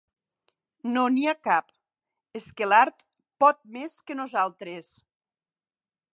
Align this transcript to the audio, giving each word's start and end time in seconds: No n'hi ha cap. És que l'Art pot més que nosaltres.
No 0.93 1.03
n'hi 1.15 1.27
ha 1.31 1.35
cap. 1.47 1.67
És 2.41 2.49
que 2.61 2.71
l'Art 2.71 3.07
pot 3.45 3.63
més 3.77 4.01
que 4.09 4.19
nosaltres. 4.23 4.93